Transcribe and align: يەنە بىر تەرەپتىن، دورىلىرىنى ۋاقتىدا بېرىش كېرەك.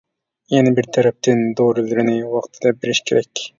يەنە 0.53 0.71
بىر 0.79 0.87
تەرەپتىن، 0.97 1.45
دورىلىرىنى 1.61 2.17
ۋاقتىدا 2.33 2.75
بېرىش 2.81 3.07
كېرەك. 3.11 3.47